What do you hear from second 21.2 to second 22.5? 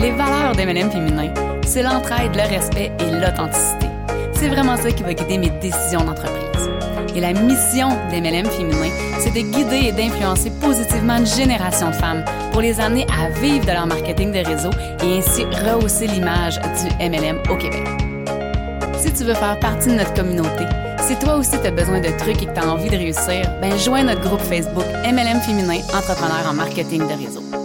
aussi tu as besoin de trucs et